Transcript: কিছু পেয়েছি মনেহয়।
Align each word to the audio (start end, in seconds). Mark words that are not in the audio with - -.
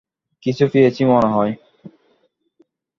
কিছু 0.43 0.63
পেয়েছি 0.73 1.01
মনেহয়। 1.05 1.53